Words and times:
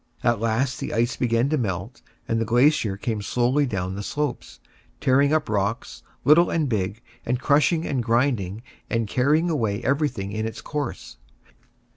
At 0.23 0.39
last 0.39 0.79
the 0.79 0.95
ice 0.95 1.15
began 1.15 1.49
to 1.49 1.59
melt, 1.59 2.01
and 2.27 2.41
the 2.41 2.43
glacier 2.43 2.97
came 2.97 3.21
slowly 3.21 3.67
down 3.67 3.93
the 3.93 4.01
slopes, 4.01 4.59
tearing 4.99 5.31
up 5.31 5.47
rocks, 5.47 6.01
little 6.25 6.49
and 6.49 6.67
big, 6.67 7.03
and 7.23 7.39
crushing 7.39 7.85
and 7.85 8.01
grinding 8.01 8.63
and 8.89 9.07
carrying 9.07 9.47
away 9.47 9.83
everything 9.83 10.31
in 10.31 10.47
its 10.47 10.59
course. 10.59 11.17